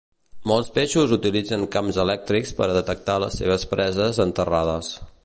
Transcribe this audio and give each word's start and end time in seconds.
Molts 0.51 0.71
peixos 0.77 1.11
utilitzen 1.17 1.67
camps 1.75 1.99
elèctrics 2.05 2.57
per 2.63 2.69
a 2.69 2.79
detectar 2.79 3.19
les 3.25 3.41
seves 3.43 3.67
preses 3.75 4.23
enterrades. 4.29 4.95